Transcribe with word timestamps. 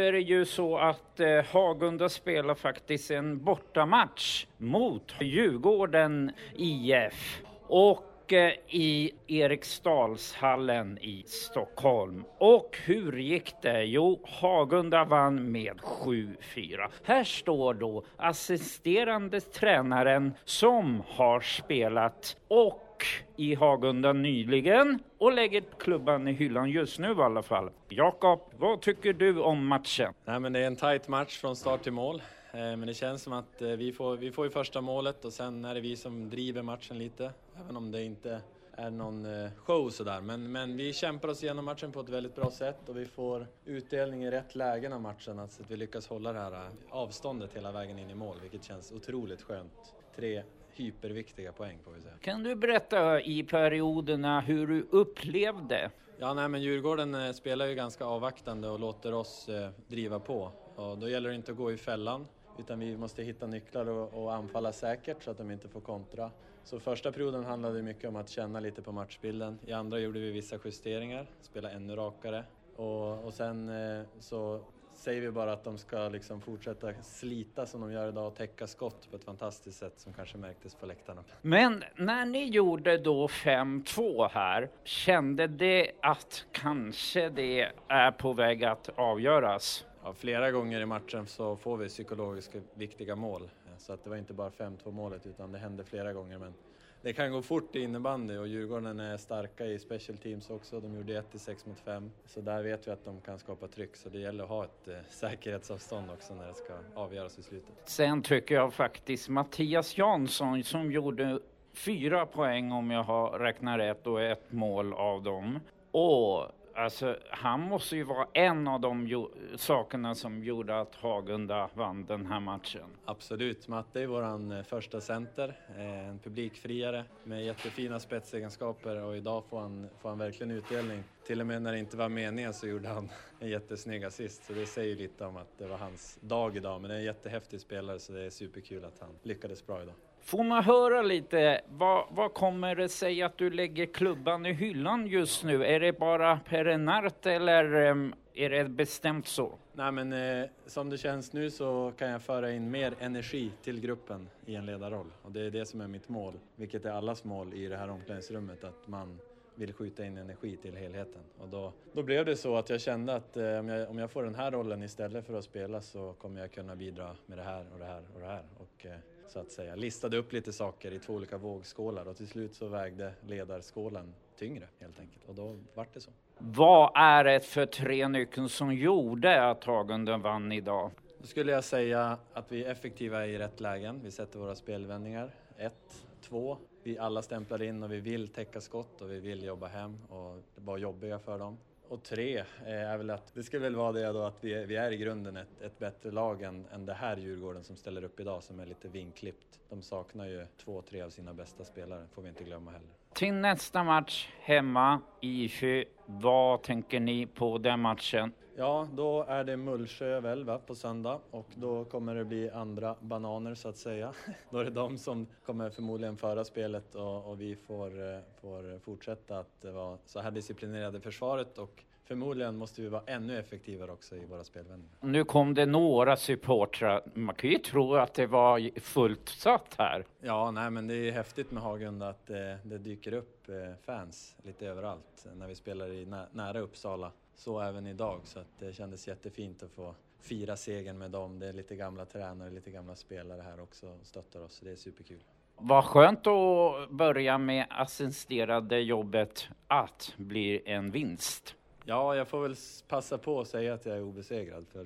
Nu 0.00 0.06
är 0.06 0.12
det 0.12 0.20
ju 0.20 0.44
så 0.44 0.78
att 0.78 1.20
eh, 1.20 1.44
Hagunda 1.44 2.08
spelar 2.08 2.54
faktiskt 2.54 3.10
en 3.10 3.44
bortamatch 3.44 4.46
mot 4.58 5.14
Djurgården 5.20 6.32
IF. 6.56 7.42
Och 7.66 8.32
eh, 8.32 8.52
i 8.68 9.10
Eriksdalshallen 9.26 10.98
i 10.98 11.24
Stockholm. 11.26 12.24
Och 12.38 12.78
hur 12.84 13.18
gick 13.18 13.54
det? 13.62 13.84
Jo, 13.84 14.20
Hagunda 14.24 15.04
vann 15.04 15.52
med 15.52 15.76
7-4. 15.80 16.90
Här 17.04 17.24
står 17.24 17.74
då 17.74 18.04
assisterande 18.16 19.40
tränaren 19.40 20.34
som 20.44 21.02
har 21.06 21.40
spelat 21.40 22.36
och 22.48 22.89
i 23.36 23.54
Hagunda 23.54 24.12
nyligen 24.12 24.98
och 25.18 25.32
lägger 25.32 25.62
klubban 25.78 26.28
i 26.28 26.32
hyllan 26.32 26.70
just 26.70 26.98
nu 26.98 27.12
i 27.12 27.20
alla 27.22 27.42
fall. 27.42 27.70
Jakob, 27.88 28.40
vad 28.58 28.80
tycker 28.80 29.12
du 29.12 29.40
om 29.40 29.66
matchen? 29.66 30.14
Nej, 30.24 30.40
men 30.40 30.52
det 30.52 30.58
är 30.58 30.66
en 30.66 30.76
tight 30.76 31.08
match 31.08 31.38
från 31.38 31.56
start 31.56 31.82
till 31.82 31.92
mål. 31.92 32.22
Eh, 32.52 32.58
men 32.58 32.80
det 32.80 32.94
känns 32.94 33.22
som 33.22 33.32
att 33.32 33.62
eh, 33.62 33.68
vi 33.68 33.92
får, 33.92 34.16
vi 34.16 34.30
får 34.30 34.44
ju 34.44 34.50
första 34.50 34.80
målet 34.80 35.24
och 35.24 35.32
sen 35.32 35.64
är 35.64 35.74
det 35.74 35.80
vi 35.80 35.96
som 35.96 36.30
driver 36.30 36.62
matchen 36.62 36.98
lite. 36.98 37.32
Även 37.64 37.76
om 37.76 37.90
det 37.90 38.02
inte 38.02 38.40
är 38.72 38.90
någon 38.90 39.44
eh, 39.44 39.50
show 39.56 39.90
sådär. 39.90 40.20
Men, 40.20 40.52
men 40.52 40.76
vi 40.76 40.92
kämpar 40.92 41.28
oss 41.28 41.42
igenom 41.42 41.64
matchen 41.64 41.92
på 41.92 42.00
ett 42.00 42.08
väldigt 42.08 42.34
bra 42.34 42.50
sätt 42.50 42.88
och 42.88 42.96
vi 42.96 43.06
får 43.06 43.46
utdelning 43.64 44.24
i 44.24 44.30
rätt 44.30 44.54
lägen 44.54 44.92
av 44.92 45.00
matchen. 45.00 45.38
Alltså 45.38 45.62
att 45.62 45.70
vi 45.70 45.76
lyckas 45.76 46.08
hålla 46.08 46.32
det 46.32 46.38
här 46.38 46.68
avståndet 46.90 47.56
hela 47.56 47.72
vägen 47.72 47.98
in 47.98 48.10
i 48.10 48.14
mål, 48.14 48.36
vilket 48.40 48.64
känns 48.64 48.92
otroligt 48.92 49.42
skönt. 49.42 49.94
Tre 50.16 50.42
hyperviktiga 50.80 51.52
poäng 51.52 51.78
får 51.84 51.92
vi 51.92 52.00
säga. 52.00 52.14
Kan 52.20 52.42
du 52.42 52.54
berätta 52.54 53.20
i 53.20 53.42
perioderna 53.42 54.40
hur 54.40 54.66
du 54.66 54.86
upplevde? 54.90 55.90
Ja, 56.18 56.34
nej, 56.34 56.48
men 56.48 56.62
Djurgården 56.62 57.14
eh, 57.14 57.32
spelar 57.32 57.66
ju 57.66 57.74
ganska 57.74 58.04
avvaktande 58.04 58.68
och 58.68 58.80
låter 58.80 59.14
oss 59.14 59.48
eh, 59.48 59.70
driva 59.88 60.20
på. 60.20 60.52
Och 60.74 60.98
då 60.98 61.08
gäller 61.08 61.28
det 61.28 61.34
inte 61.34 61.52
att 61.52 61.58
gå 61.58 61.72
i 61.72 61.76
fällan, 61.76 62.26
utan 62.58 62.78
vi 62.78 62.96
måste 62.96 63.22
hitta 63.22 63.46
nycklar 63.46 63.88
och, 63.88 64.22
och 64.22 64.34
anfalla 64.34 64.72
säkert 64.72 65.22
så 65.22 65.30
att 65.30 65.38
de 65.38 65.50
inte 65.50 65.68
får 65.68 65.80
kontra. 65.80 66.30
Så 66.64 66.80
första 66.80 67.12
perioden 67.12 67.44
handlade 67.44 67.82
mycket 67.82 68.08
om 68.08 68.16
att 68.16 68.28
känna 68.28 68.60
lite 68.60 68.82
på 68.82 68.92
matchbilden. 68.92 69.58
I 69.66 69.72
andra 69.72 69.98
gjorde 69.98 70.20
vi 70.20 70.30
vissa 70.30 70.58
justeringar, 70.64 71.26
spela 71.40 71.70
ännu 71.70 71.96
rakare. 71.96 72.44
Och, 72.76 73.24
och 73.24 73.34
sen 73.34 73.68
eh, 73.68 74.04
så 74.20 74.60
säger 75.00 75.20
vi 75.20 75.30
bara 75.30 75.52
att 75.52 75.64
de 75.64 75.78
ska 75.78 76.08
liksom 76.08 76.40
fortsätta 76.40 76.92
slita 77.02 77.66
som 77.66 77.80
de 77.80 77.92
gör 77.92 78.08
idag 78.08 78.26
och 78.26 78.34
täcka 78.34 78.66
skott 78.66 79.10
på 79.10 79.16
ett 79.16 79.24
fantastiskt 79.24 79.78
sätt 79.78 79.92
som 79.96 80.12
kanske 80.12 80.38
märktes 80.38 80.74
på 80.74 80.86
läktarna. 80.86 81.24
Men 81.42 81.84
när 81.96 82.26
ni 82.26 82.44
gjorde 82.44 82.98
då 82.98 83.26
5-2 83.26 84.28
här, 84.28 84.70
kände 84.84 85.46
det 85.46 85.90
att 86.02 86.46
kanske 86.52 87.28
det 87.28 87.72
är 87.88 88.10
på 88.10 88.32
väg 88.32 88.64
att 88.64 88.88
avgöras? 88.94 89.86
Ja, 90.02 90.12
flera 90.12 90.50
gånger 90.50 90.80
i 90.80 90.86
matchen 90.86 91.26
så 91.26 91.56
får 91.56 91.76
vi 91.76 91.88
psykologiskt 91.88 92.56
viktiga 92.74 93.16
mål. 93.16 93.50
Så 93.80 93.92
att 93.92 94.04
det 94.04 94.10
var 94.10 94.16
inte 94.16 94.34
bara 94.34 94.50
5-2 94.50 94.92
målet 94.92 95.26
utan 95.26 95.52
det 95.52 95.58
hände 95.58 95.84
flera 95.84 96.12
gånger. 96.12 96.38
Men 96.38 96.54
det 97.02 97.12
kan 97.12 97.32
gå 97.32 97.42
fort 97.42 97.76
i 97.76 97.80
innebandy 97.80 98.36
och 98.36 98.48
Djurgården 98.48 99.00
är 99.00 99.16
starka 99.16 99.66
i 99.66 99.78
special 99.78 100.18
teams 100.18 100.50
också. 100.50 100.80
De 100.80 100.94
gjorde 100.94 101.18
1 101.18 101.26
6 101.34 101.66
mot 101.66 101.80
5. 101.80 102.10
Så 102.26 102.40
där 102.40 102.62
vet 102.62 102.86
vi 102.86 102.90
att 102.90 103.04
de 103.04 103.20
kan 103.20 103.38
skapa 103.38 103.68
tryck. 103.68 103.96
Så 103.96 104.08
det 104.08 104.18
gäller 104.18 104.44
att 104.44 104.50
ha 104.50 104.64
ett 104.64 104.88
eh, 104.88 104.94
säkerhetsavstånd 105.08 106.10
också 106.10 106.34
när 106.34 106.46
det 106.46 106.54
ska 106.54 106.72
avgöras 106.94 107.38
i 107.38 107.42
slutet. 107.42 107.72
Sen 107.84 108.22
tycker 108.22 108.54
jag 108.54 108.74
faktiskt 108.74 109.28
Mattias 109.28 109.98
Jansson 109.98 110.64
som 110.64 110.92
gjorde 110.92 111.40
fyra 111.72 112.26
poäng 112.26 112.72
om 112.72 112.90
jag 112.90 113.02
har 113.02 113.38
räknat 113.38 113.78
rätt 113.78 114.06
och 114.06 114.22
ett 114.22 114.52
mål 114.52 114.92
av 114.92 115.22
dem. 115.22 115.60
Och 115.90 116.46
alltså, 116.74 117.16
han 117.30 117.60
måste 117.60 117.96
ju 117.96 118.02
vara 118.02 118.26
en 118.32 118.68
av 118.68 118.80
de 118.80 119.06
jo- 119.06 119.30
sakerna 119.56 120.14
som 120.14 120.44
gjorde 120.44 120.80
att 120.80 120.94
Hagunda 120.94 121.70
vann 121.74 122.04
den 122.06 122.26
här 122.26 122.40
matchen. 122.40 122.86
Absolut, 123.04 123.68
Matte 123.68 124.00
är 124.02 124.06
vår 124.06 124.52
eh, 124.56 124.62
första 124.62 125.00
center, 125.00 125.56
eh, 125.78 126.08
en 126.08 126.18
publikfriare 126.18 127.04
med 127.24 127.44
jättefina 127.44 128.00
spetsegenskaper 128.00 129.02
och 129.02 129.16
idag 129.16 129.44
får 129.50 129.60
han, 129.60 129.88
får 130.00 130.08
han 130.08 130.18
verkligen 130.18 130.50
utdelning. 130.50 131.04
Till 131.30 131.40
och 131.40 131.46
med 131.46 131.62
när 131.62 131.72
det 131.72 131.78
inte 131.78 131.96
var 131.96 132.08
meningen 132.08 132.54
så 132.54 132.66
gjorde 132.66 132.88
han 132.88 133.08
en 133.40 133.48
jättesnygg 133.48 134.04
assist, 134.04 134.44
så 134.44 134.52
det 134.52 134.66
säger 134.66 134.96
lite 134.96 135.24
om 135.24 135.36
att 135.36 135.58
det 135.58 135.66
var 135.66 135.76
hans 135.76 136.18
dag 136.20 136.56
idag. 136.56 136.80
Men 136.80 136.88
det 136.88 136.94
är 136.94 136.98
en 136.98 137.04
jättehäftig 137.04 137.60
spelare 137.60 137.98
så 137.98 138.12
det 138.12 138.24
är 138.24 138.30
superkul 138.30 138.84
att 138.84 138.98
han 139.00 139.08
lyckades 139.22 139.66
bra 139.66 139.82
idag. 139.82 139.94
Får 140.20 140.44
man 140.44 140.64
höra 140.64 141.02
lite, 141.02 141.60
vad, 141.68 142.06
vad 142.10 142.34
kommer 142.34 142.74
det 142.74 142.88
sig 142.88 143.22
att 143.22 143.38
du 143.38 143.50
lägger 143.50 143.86
klubban 143.86 144.46
i 144.46 144.52
hyllan 144.52 145.06
just 145.06 145.44
nu? 145.44 145.64
Är 145.64 145.80
det 145.80 145.98
bara 145.98 146.40
perenart 146.48 147.26
eller 147.26 147.74
em, 147.74 148.14
är 148.34 148.50
det 148.50 148.64
bestämt 148.64 149.26
så? 149.26 149.58
Nej 149.72 149.92
men 149.92 150.12
eh, 150.12 150.48
som 150.66 150.90
det 150.90 150.98
känns 150.98 151.32
nu 151.32 151.50
så 151.50 151.92
kan 151.98 152.08
jag 152.08 152.22
föra 152.22 152.52
in 152.52 152.70
mer 152.70 152.94
energi 153.00 153.50
till 153.62 153.80
gruppen 153.80 154.28
i 154.46 154.54
en 154.54 154.66
ledarroll. 154.66 155.12
Och 155.22 155.32
det 155.32 155.40
är 155.40 155.50
det 155.50 155.66
som 155.66 155.80
är 155.80 155.88
mitt 155.88 156.08
mål, 156.08 156.34
vilket 156.56 156.84
är 156.84 156.90
allas 156.90 157.24
mål 157.24 157.54
i 157.54 157.68
det 157.68 157.76
här 157.76 157.90
omklädningsrummet, 157.90 158.64
att 158.64 158.88
man 158.88 159.18
vill 159.60 159.72
skjuta 159.72 160.04
in 160.04 160.18
energi 160.18 160.56
till 160.56 160.76
helheten. 160.76 161.22
Och 161.38 161.48
då, 161.48 161.72
då 161.92 162.02
blev 162.02 162.24
det 162.24 162.36
så 162.36 162.56
att 162.56 162.70
jag 162.70 162.80
kände 162.80 163.14
att 163.14 163.36
eh, 163.36 163.58
om, 163.58 163.68
jag, 163.68 163.90
om 163.90 163.98
jag 163.98 164.10
får 164.10 164.22
den 164.22 164.34
här 164.34 164.50
rollen 164.50 164.82
istället 164.82 165.26
för 165.26 165.38
att 165.38 165.44
spela 165.44 165.80
så 165.80 166.12
kommer 166.12 166.40
jag 166.40 166.52
kunna 166.52 166.76
bidra 166.76 167.16
med 167.26 167.38
det 167.38 167.44
här 167.44 167.64
och 167.72 167.78
det 167.78 167.84
här 167.84 168.02
och 168.14 168.20
det 168.20 168.26
här. 168.26 168.44
Och 168.58 168.86
eh, 168.86 168.92
så 169.28 169.38
att 169.38 169.52
säga 169.52 169.74
listade 169.74 170.16
upp 170.16 170.32
lite 170.32 170.52
saker 170.52 170.92
i 170.92 170.98
två 170.98 171.12
olika 171.12 171.38
vågskålar 171.38 172.08
och 172.08 172.16
till 172.16 172.28
slut 172.28 172.54
så 172.54 172.68
vägde 172.68 173.12
ledarskålen 173.26 174.14
tyngre 174.38 174.68
helt 174.78 175.00
enkelt. 175.00 175.24
Och 175.28 175.34
då 175.34 175.56
vart 175.74 175.94
det 175.94 176.00
så. 176.00 176.10
Vad 176.38 176.92
är 176.94 177.24
det 177.24 177.40
för 177.40 177.66
tre 177.66 178.08
nyckeln 178.08 178.48
som 178.48 178.74
gjorde 178.74 179.50
att 179.50 179.64
Hagunda 179.64 180.16
vann 180.16 180.52
idag? 180.52 180.90
Då 181.18 181.26
skulle 181.26 181.52
jag 181.52 181.64
säga 181.64 182.18
att 182.32 182.52
vi 182.52 182.64
är 182.64 182.70
effektiva 182.70 183.26
i 183.26 183.38
rätt 183.38 183.60
lägen. 183.60 184.00
Vi 184.04 184.10
sätter 184.10 184.38
våra 184.38 184.54
spelvändningar. 184.54 185.30
Ett, 185.56 186.06
två. 186.30 186.56
Vi 186.82 186.98
alla 186.98 187.22
stämplar 187.22 187.62
in 187.62 187.82
och 187.82 187.92
vi 187.92 188.00
vill 188.00 188.28
täcka 188.28 188.60
skott 188.60 189.00
och 189.00 189.10
vi 189.10 189.20
vill 189.20 189.44
jobba 189.44 189.66
hem 189.66 189.98
och 190.08 190.42
vara 190.54 190.78
jobbiga 190.78 191.18
för 191.18 191.38
dem. 191.38 191.58
Och 191.88 192.02
tre 192.02 192.38
eh, 192.38 192.44
är 192.66 192.98
väl 192.98 193.10
att, 193.10 193.34
det 193.34 193.42
skulle 193.42 193.62
väl 193.62 193.76
vara 193.76 193.92
det 193.92 194.12
då 194.12 194.22
att 194.22 194.44
vi 194.44 194.54
är, 194.54 194.66
vi 194.66 194.76
är 194.76 194.92
i 194.92 194.96
grunden 194.96 195.36
ett, 195.36 195.60
ett 195.60 195.78
bättre 195.78 196.10
lag 196.10 196.42
än, 196.42 196.66
än 196.72 196.86
det 196.86 196.94
här 196.94 197.16
Djurgården 197.16 197.64
som 197.64 197.76
ställer 197.76 198.04
upp 198.04 198.20
idag 198.20 198.42
som 198.42 198.60
är 198.60 198.66
lite 198.66 198.88
vinklippt. 198.88 199.60
De 199.68 199.82
saknar 199.82 200.26
ju 200.26 200.46
två, 200.64 200.82
tre 200.82 201.02
av 201.02 201.10
sina 201.10 201.34
bästa 201.34 201.64
spelare, 201.64 202.06
får 202.14 202.22
vi 202.22 202.28
inte 202.28 202.44
glömma 202.44 202.70
heller. 202.70 202.88
Till 203.14 203.34
nästa 203.34 203.84
match 203.84 204.28
hemma 204.40 205.00
i 205.20 205.44
Ifö, 205.44 205.84
vad 206.06 206.62
tänker 206.62 207.00
ni 207.00 207.26
på 207.26 207.58
den 207.58 207.80
matchen? 207.80 208.32
Ja, 208.60 208.88
då 208.94 209.24
är 209.28 209.44
det 209.44 209.56
Mullsjö 209.56 210.20
väl 210.20 210.44
va, 210.44 210.58
på 210.58 210.74
söndag 210.74 211.20
och 211.30 211.46
då 211.54 211.84
kommer 211.84 212.14
det 212.14 212.24
bli 212.24 212.50
andra 212.50 212.96
bananer 213.00 213.54
så 213.54 213.68
att 213.68 213.76
säga. 213.76 214.12
Då 214.50 214.58
är 214.58 214.64
det 214.64 214.70
de 214.70 214.98
som 214.98 215.26
kommer 215.46 215.70
förmodligen 215.70 216.16
föra 216.16 216.44
spelet 216.44 216.94
och, 216.94 217.30
och 217.30 217.40
vi 217.40 217.56
får, 217.56 218.14
eh, 218.14 218.20
får 218.40 218.78
fortsätta 218.78 219.38
att 219.38 219.64
vara 219.64 219.98
så 220.06 220.20
här 220.20 220.30
disciplinerade 220.30 220.98
i 220.98 221.00
försvaret 221.00 221.58
och 221.58 221.82
förmodligen 222.10 222.56
måste 222.56 222.82
vi 222.82 222.88
vara 222.88 223.02
ännu 223.06 223.38
effektivare 223.38 223.92
också 223.92 224.16
i 224.16 224.24
våra 224.24 224.44
spelvändningar. 224.44 224.94
Nu 225.00 225.24
kom 225.24 225.54
det 225.54 225.66
några 225.66 226.16
supportrar. 226.16 227.02
Man 227.14 227.34
kan 227.34 227.50
ju 227.50 227.58
tro 227.58 227.94
att 227.94 228.14
det 228.14 228.26
var 228.26 228.80
fullt 228.80 229.28
satt 229.28 229.74
här. 229.78 230.04
Ja, 230.20 230.50
nej 230.50 230.70
men 230.70 230.86
det 230.86 230.94
är 230.94 231.12
häftigt 231.12 231.50
med 231.50 231.62
Hagunda 231.62 232.08
att 232.08 232.30
eh, 232.30 232.36
det 232.64 232.78
dyker 232.78 233.12
upp 233.12 233.48
eh, 233.48 233.54
fans 233.82 234.36
lite 234.42 234.66
överallt 234.66 235.26
när 235.34 235.46
vi 235.46 235.54
spelar 235.54 235.92
i 235.92 236.06
nä 236.06 236.26
nära 236.32 236.60
Uppsala. 236.60 237.12
Så 237.34 237.60
även 237.60 237.86
idag, 237.86 238.20
så 238.24 238.38
att 238.38 238.58
det 238.58 238.72
kändes 238.72 239.08
jättefint 239.08 239.62
att 239.62 239.70
få 239.70 239.94
fira 240.20 240.56
segern 240.56 240.98
med 240.98 241.10
dem. 241.10 241.38
Det 241.38 241.46
är 241.46 241.52
lite 241.52 241.76
gamla 241.76 242.04
tränare, 242.04 242.50
lite 242.50 242.70
gamla 242.70 242.96
spelare 242.96 243.42
här 243.42 243.60
också 243.60 243.86
och 243.86 244.06
stöttar 244.06 244.40
oss, 244.40 244.54
så 244.54 244.64
det 244.64 244.70
är 244.70 244.76
superkul. 244.76 245.22
Vad 245.56 245.84
skönt 245.84 246.26
att 246.26 246.90
börja 246.90 247.38
med 247.38 247.66
assisterade 247.70 248.80
jobbet 248.80 249.48
att 249.66 250.14
bli 250.16 250.62
en 250.64 250.90
vinst. 250.90 251.56
Ja, 251.84 252.16
jag 252.16 252.28
får 252.28 252.42
väl 252.42 252.54
passa 252.88 253.18
på 253.18 253.40
att 253.40 253.48
säga 253.48 253.74
att 253.74 253.86
jag 253.86 253.96
är 253.96 254.02
obesegrad 254.02 254.66
för 254.68 254.84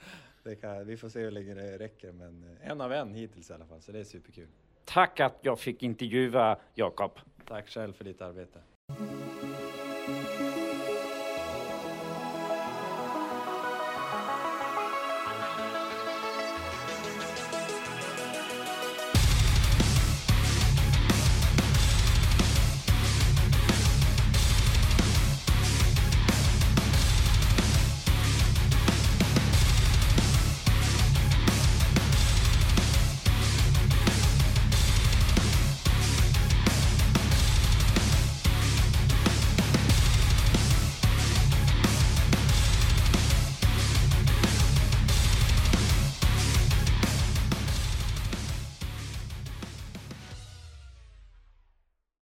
kan, 0.60 0.86
vi 0.86 0.96
får 0.96 1.08
se 1.08 1.20
hur 1.20 1.30
länge 1.30 1.54
det 1.54 1.78
räcker, 1.78 2.12
men 2.12 2.44
eh, 2.44 2.70
en 2.70 2.80
av 2.80 2.92
en 2.92 3.14
hittills 3.14 3.50
i 3.50 3.52
alla 3.52 3.66
fall, 3.66 3.80
så 3.80 3.92
det 3.92 3.98
är 3.98 4.04
superkul. 4.04 4.48
Tack 4.84 5.20
att 5.20 5.38
jag 5.40 5.60
fick 5.60 5.82
intervjua 5.82 6.58
Jakob. 6.74 7.18
Tack 7.48 7.68
själv 7.68 7.92
för 7.92 8.04
ditt 8.04 8.20
arbete. 8.20 8.58